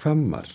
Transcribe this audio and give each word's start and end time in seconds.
Kvammar 0.00 0.48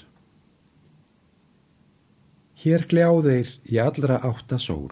Hér 2.57 2.85
gljáðeir 2.89 3.49
í 3.69 3.75
allra 3.77 4.15
átta 4.25 4.57
sól, 4.57 4.89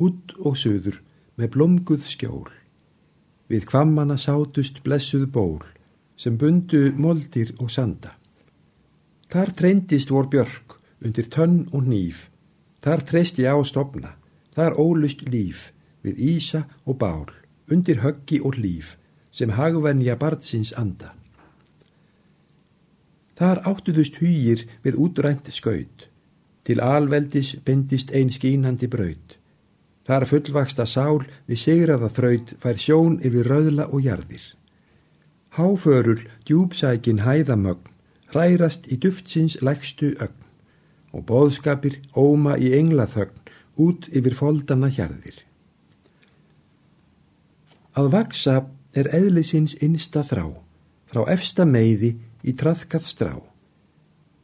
út 0.00 0.30
og 0.40 0.54
söður 0.56 1.02
með 1.36 1.50
blomguð 1.52 2.06
skjól. 2.08 2.46
Við 3.52 3.66
kvammana 3.68 4.16
sátust 4.16 4.80
blessuð 4.86 5.26
ból, 5.34 5.60
sem 6.16 6.38
bundu 6.40 6.80
moldir 6.96 7.52
og 7.58 7.68
sanda. 7.74 8.14
Þar 9.28 9.52
treyndist 9.58 10.14
vor 10.14 10.30
björk 10.32 10.78
undir 11.04 11.28
tönn 11.34 11.66
og 11.76 11.84
nýf, 11.84 12.30
þar 12.80 13.04
treyst 13.10 13.42
ég 13.42 13.52
á 13.52 13.60
stopna, 13.68 14.14
þar 14.56 14.78
ólust 14.80 15.26
líf, 15.28 15.74
við 16.00 16.24
ísa 16.30 16.62
og 16.88 17.02
bál, 17.04 17.28
undir 17.68 18.00
höggi 18.00 18.40
og 18.40 18.56
líf, 18.56 18.96
sem 19.28 19.52
hagvenja 19.60 20.16
barðsins 20.16 20.72
anda. 20.72 21.12
Þar 23.38 23.62
áttuðust 23.66 24.20
hýjir 24.22 24.66
við 24.84 24.98
útrænt 25.06 25.48
skaut, 25.50 26.08
til 26.64 26.78
alveldis 26.80 27.56
bindist 27.66 28.12
ein 28.14 28.30
skínandi 28.30 28.86
braut. 28.90 29.38
Þar 30.04 30.26
fullvaksta 30.30 30.84
sál 30.86 31.24
við 31.48 31.60
sigraða 31.64 32.10
þraut 32.12 32.52
fær 32.60 32.78
sjón 32.78 33.18
yfir 33.24 33.48
rauðla 33.50 33.88
og 33.90 34.04
jarðir. 34.04 34.44
Háförul 35.56 36.20
djúpsækin 36.46 37.24
hæðamögn 37.24 37.90
hrærast 38.34 38.88
í 38.90 38.98
duftsins 39.00 39.56
lægstu 39.62 40.12
ögn 40.18 40.42
og 41.14 41.24
bóðskapir 41.28 42.00
óma 42.18 42.56
í 42.58 42.72
englaþögn 42.74 43.50
út 43.80 44.08
yfir 44.10 44.34
foldana 44.38 44.90
hjarðir. 44.90 45.36
Að 47.94 48.10
vaksa 48.10 48.54
er 48.94 49.10
eðlisins 49.14 49.76
innsta 49.82 50.24
þrá, 50.26 50.50
frá 51.10 51.22
efsta 51.30 51.66
meiði 51.66 52.16
í 52.44 52.52
traðkað 52.52 53.08
strá. 53.08 53.34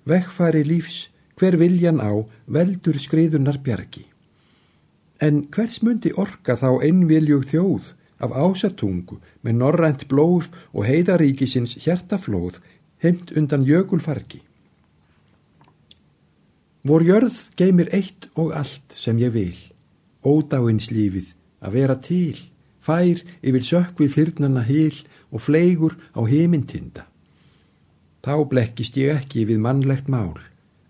Vekkfari 0.08 0.64
lífs 0.64 1.08
hver 1.38 1.56
viljan 1.60 2.00
á 2.00 2.12
veldur 2.48 2.98
skriðunar 3.00 3.60
bjargi. 3.64 4.04
En 5.20 5.46
hvers 5.52 5.80
myndi 5.84 6.12
orka 6.16 6.56
þá 6.56 6.80
einviljug 6.84 7.46
þjóð 7.48 7.92
af 8.24 8.34
ásatungu 8.36 9.20
með 9.44 9.58
norrænt 9.60 10.06
blóð 10.08 10.48
og 10.72 10.86
heidaríkisins 10.88 11.76
hjertaflóð 11.84 12.60
heimt 13.04 13.32
undan 13.36 13.64
jökulfargi? 13.68 14.40
Vor 16.84 17.04
jörð 17.04 17.36
geymir 17.60 17.90
eitt 17.92 18.30
og 18.40 18.54
allt 18.56 18.96
sem 18.96 19.18
ég 19.20 19.34
vil, 19.34 19.56
ódáins 20.24 20.88
lífið 20.88 21.34
að 21.60 21.76
vera 21.76 21.96
til, 22.00 22.36
fær 22.80 23.20
yfir 23.44 23.66
sökvið 23.68 24.14
fyrnana 24.16 24.64
hil 24.64 24.96
og 25.28 25.44
fleigur 25.44 25.98
á 26.16 26.24
heimintinda. 26.24 27.04
Þá 28.20 28.34
blekkist 28.52 28.96
ég 29.00 29.16
ekki 29.16 29.46
við 29.48 29.62
mannlegt 29.64 30.08
mál, 30.12 30.36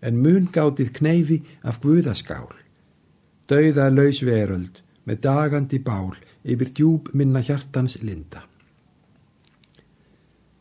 en 0.03 0.19
mun 0.23 0.49
gátið 0.53 0.93
kneifi 0.99 1.41
af 1.63 1.81
guðaskál. 1.83 2.49
Dauða 3.51 3.91
laus 3.91 4.23
veröld 4.27 4.81
með 5.07 5.23
dagandi 5.27 5.79
bál 5.83 6.15
yfir 6.43 6.73
djúb 6.75 7.11
minna 7.15 7.43
hjartans 7.45 7.99
linda. 8.03 8.45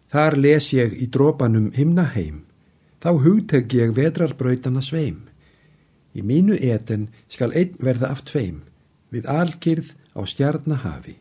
Þar 0.09 0.37
les 0.41 0.71
ég 0.73 0.95
í 0.97 1.05
drópanum 1.13 1.69
himna 1.75 2.07
heim, 2.15 2.43
þá 3.01 3.09
hugteg 3.23 3.73
ég 3.77 3.93
vedrarbrautana 3.93 4.81
sveim. 4.81 5.27
Í 6.17 6.25
mínu 6.25 6.57
eten 6.57 7.07
skal 7.29 7.53
einn 7.53 7.77
verða 7.77 8.09
af 8.09 8.23
tveim, 8.25 8.63
við 9.13 9.29
alkyrð 9.29 9.93
á 10.17 10.25
stjarnahafi. 10.25 11.19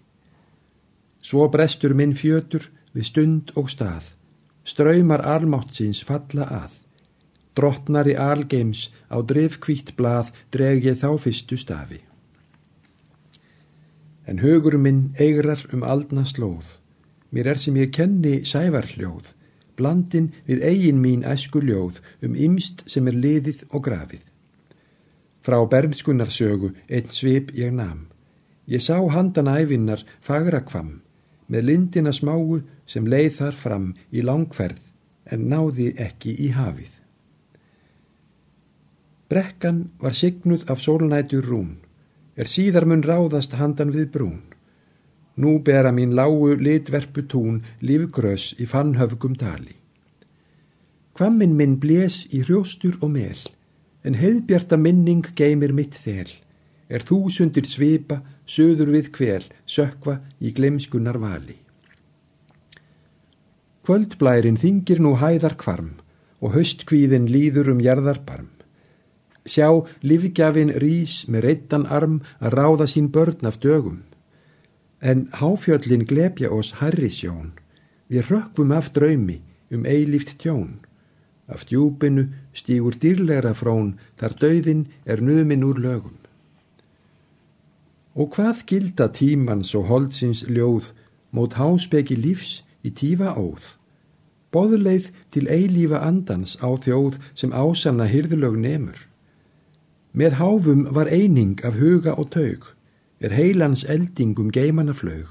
Svo 1.20 1.48
brestur 1.52 1.92
minn 1.92 2.16
fjötur 2.16 2.70
við 2.96 3.10
stund 3.10 3.52
og 3.60 3.68
stað, 3.68 4.14
ströymar 4.68 5.24
almáttsins 5.24 6.02
falla 6.04 6.48
að. 6.64 6.74
Drottnar 7.56 8.06
í 8.06 8.14
algeims 8.14 8.88
á 9.10 9.18
drifkvítt 9.30 9.94
blað 9.98 10.30
dreg 10.54 10.84
ég 10.86 11.00
þá 11.00 11.10
fyrstu 11.24 11.56
stafi. 11.58 12.02
En 14.28 14.42
hugur 14.44 14.76
minn 14.76 15.14
eigrar 15.16 15.64
um 15.72 15.82
aldna 15.82 16.26
slóð, 16.28 16.66
mér 17.32 17.54
er 17.54 17.60
sem 17.62 17.76
ég 17.80 17.94
kenni 17.96 18.42
sævarhljóð, 18.44 19.32
blandin 19.78 20.30
við 20.46 20.64
eigin 20.70 21.00
mín 21.00 21.24
æsku 21.24 21.62
ljóð 21.64 22.02
um 22.22 22.36
ymst 22.36 22.84
sem 22.92 23.08
er 23.08 23.16
liðið 23.16 23.64
og 23.72 23.86
grafið. 23.88 24.22
Frá 25.42 25.58
bernskunnarsögu 25.72 26.74
einn 26.92 27.08
svip 27.08 27.54
ég 27.56 27.72
nam, 27.72 28.06
ég 28.68 28.84
sá 28.84 29.00
handan 29.14 29.48
æfinnar 29.48 30.04
fagra 30.20 30.60
kvam, 30.60 30.98
með 31.48 31.64
lindina 31.70 32.12
smáu 32.12 32.60
sem 32.86 33.06
leið 33.08 33.32
þar 33.40 33.58
fram 33.64 33.88
í 34.12 34.24
langferð 34.24 34.84
en 35.32 35.48
náði 35.52 35.92
ekki 36.00 36.34
í 36.44 36.52
hafið. 36.56 36.92
Brekkan 39.28 39.80
var 40.00 40.16
signuð 40.16 40.64
af 40.72 40.80
sólnætur 40.80 41.44
rún, 41.44 41.74
er 42.36 42.48
síðar 42.48 42.86
mun 42.88 43.04
ráðast 43.04 43.58
handan 43.60 43.92
við 43.92 44.08
brún. 44.14 44.40
Nú 45.36 45.58
bera 45.64 45.92
mín 45.92 46.14
lágu 46.16 46.54
litverpu 46.56 47.26
tún 47.28 47.60
lífgrös 47.84 48.54
í 48.58 48.66
fannhöfgum 48.66 49.36
dali. 49.38 49.76
Kvammin 51.14 51.54
minn 51.58 51.76
blés 51.82 52.24
í 52.32 52.40
hrjóstur 52.46 52.96
og 53.02 53.12
mel, 53.12 53.38
en 54.02 54.16
heiðbjarta 54.16 54.78
minning 54.80 55.28
geymir 55.36 55.74
mitt 55.76 55.98
þel, 55.98 56.30
er 56.88 57.04
þúsundir 57.04 57.68
svipa, 57.68 58.22
söður 58.48 58.92
við 58.96 59.10
kvel, 59.12 59.44
sökva 59.66 60.18
í 60.40 60.52
glemskunnar 60.56 61.18
vali. 61.20 61.58
Kvöldblærin 63.84 64.60
þingir 64.60 65.00
nú 65.00 65.14
hæðar 65.16 65.56
kvarm 65.60 65.94
og 66.44 66.54
höstkvíðin 66.56 67.28
líður 67.32 67.72
um 67.72 67.78
jarðarbarm. 67.80 68.50
Sjá 69.48 69.68
livgjafin 70.04 70.74
rís 70.82 71.22
með 71.28 71.46
reittan 71.46 71.86
arm 71.88 72.18
að 72.44 72.58
ráða 72.58 72.86
sín 72.92 73.08
börn 73.14 73.48
af 73.48 73.56
dögum. 73.64 74.02
En 75.00 75.28
háfjöllin 75.40 76.04
glebja 76.04 76.50
oss 76.52 76.74
harri 76.82 77.08
sjón, 77.08 77.54
við 78.12 78.28
rökkvum 78.28 78.74
af 78.76 78.92
draumi 78.92 79.40
um 79.72 79.88
eilíft 79.88 80.36
tjón. 80.42 80.80
Af 81.48 81.64
djúpinu 81.64 82.28
stígur 82.52 82.96
dýrlegra 83.00 83.54
frón 83.56 83.94
þar 84.20 84.36
döðin 84.42 84.88
er 85.06 85.24
numin 85.24 85.64
úr 85.64 85.80
lögum. 85.80 86.18
Og 88.18 88.32
hvað 88.34 88.64
gilda 88.66 89.06
tímans 89.14 89.76
og 89.78 89.86
holdsins 89.86 90.42
ljóð 90.50 90.90
mót 91.30 91.54
háspeki 91.54 92.16
lífs 92.18 92.64
í 92.82 92.90
tífa 92.90 93.36
óð? 93.38 93.76
Bóðuleið 94.50 95.12
til 95.30 95.46
eilífa 95.46 96.00
andans 96.02 96.56
á 96.58 96.66
þjóð 96.74 97.20
sem 97.38 97.54
ásanna 97.54 98.08
hyrðulög 98.10 98.56
nemur. 98.58 98.98
Með 100.18 100.38
háfum 100.40 100.86
var 100.96 101.06
eining 101.14 101.60
af 101.62 101.78
huga 101.78 102.16
og 102.18 102.32
taug, 102.34 102.64
er 103.20 103.34
heilans 103.38 103.84
eldingum 103.84 104.50
geimana 104.50 104.94
flög, 104.96 105.28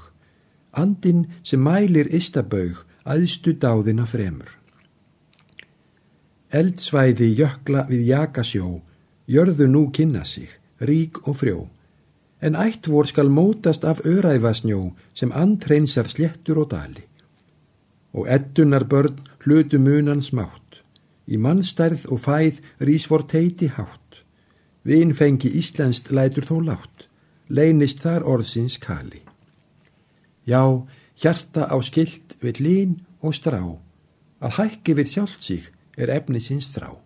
andin 0.72 1.26
sem 1.42 1.60
mælir 1.60 2.08
istabaug 2.14 2.84
aðstu 3.04 3.52
dáðina 3.58 4.06
fremur. 4.08 4.48
Eldsvæði 6.48 7.34
jökla 7.36 7.84
við 7.90 8.06
jakasjó, 8.14 8.78
jörðu 9.28 9.66
nú 9.68 9.90
kynna 9.92 10.24
sig, 10.24 10.48
rík 10.80 11.20
og 11.28 11.36
frjó, 11.42 11.66
en 12.42 12.56
ætt 12.56 12.88
vor 12.88 13.04
skal 13.04 13.30
mótast 13.30 13.84
af 13.84 14.00
öræfasnjó 14.04 14.92
sem 15.14 15.32
andreinsar 15.34 16.08
slettur 16.08 16.58
og 16.58 16.70
dali 16.70 17.08
og 18.12 18.26
eddunar 18.28 18.84
börn 18.84 19.20
hlutu 19.44 19.78
munan 19.78 20.22
smátt. 20.22 20.82
Í 21.28 21.36
mannstærð 21.36 22.06
og 22.08 22.20
fæð 22.24 22.60
rís 22.80 23.06
vor 23.10 23.22
teiti 23.28 23.68
hátt. 23.68 24.24
Vin 24.84 25.12
fengi 25.14 25.50
Íslandst 25.60 26.10
lætur 26.10 26.46
þó 26.48 26.56
látt, 26.64 27.08
leynist 27.48 28.00
þar 28.00 28.24
orðsins 28.24 28.78
kali. 28.80 29.20
Já, 30.48 30.64
hjarta 31.20 31.68
á 31.68 31.76
skilt 31.84 32.38
við 32.40 32.60
lín 32.64 32.92
og 33.20 33.36
strá, 33.36 33.60
að 34.40 34.54
hækki 34.58 34.96
við 34.96 35.12
sjálfsík 35.12 35.68
er 35.98 36.08
efnisins 36.14 36.70
þrá, 36.72 36.96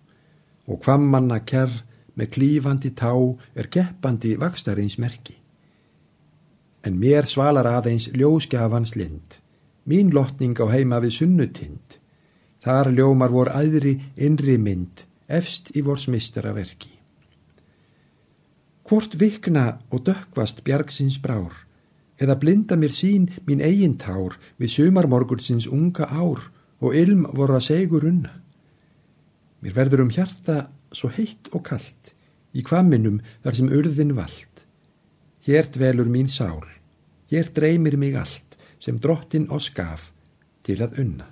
og 0.71 0.79
hvammanna 0.85 1.41
kjær 1.43 1.83
með 2.19 2.33
klífandi 2.37 2.93
tá 2.97 3.13
er 3.55 3.69
geppandi 3.73 4.37
vakstarins 4.41 4.99
merki. 4.99 5.37
En 6.83 6.99
mér 6.99 7.29
svalar 7.31 7.69
aðeins 7.71 8.09
ljóskjafans 8.13 8.97
lind, 8.99 9.39
mín 9.87 10.11
lotning 10.13 10.59
á 10.59 10.67
heima 10.73 11.01
við 11.03 11.19
sunnutind. 11.21 11.99
Þar 12.63 12.93
ljómar 12.95 13.31
vor 13.35 13.51
aðri 13.51 13.97
innri 14.17 14.59
mynd, 14.59 15.07
efst 15.27 15.73
í 15.75 15.83
vors 15.83 16.09
mistara 16.11 16.53
verki. 16.55 16.91
Hvort 18.87 19.15
vikna 19.19 19.79
og 19.91 20.05
dökkvast 20.07 20.63
bjargsins 20.67 21.19
brár, 21.23 21.55
eða 22.19 22.39
blinda 22.39 22.77
mér 22.77 22.93
sín 22.95 23.31
mín 23.47 23.63
eigin 23.63 23.97
tár 23.99 24.37
við 24.59 24.75
sumarmorgursins 24.77 25.67
unga 25.71 26.07
ár 26.11 26.51
og 26.83 26.95
ilm 26.99 27.25
voru 27.35 27.57
að 27.59 27.67
segur 27.71 28.07
unna. 28.07 28.35
Mér 29.63 29.75
verður 29.79 30.05
um 30.05 30.11
hjarta 30.11 30.69
svo 30.93 31.11
heitt 31.13 31.51
og 31.53 31.65
kallt, 31.69 32.15
í 32.53 32.63
kvamminum 32.65 33.21
þar 33.45 33.59
sem 33.59 33.73
urðin 33.73 34.17
vald. 34.17 34.65
Hér 35.43 35.69
dvelur 35.75 36.11
mín 36.13 36.29
sál, 36.31 36.63
hér 37.33 37.51
dreymir 37.55 37.97
mig 37.99 38.17
allt 38.19 38.59
sem 38.83 38.99
drottin 39.01 39.49
oss 39.51 39.71
gaf 39.75 40.11
til 40.63 40.83
að 40.85 41.01
unna. 41.03 41.32